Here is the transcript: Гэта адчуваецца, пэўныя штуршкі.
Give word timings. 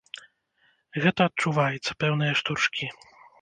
Гэта 1.03 1.27
адчуваецца, 1.31 1.91
пэўныя 2.05 2.33
штуршкі. 2.41 2.91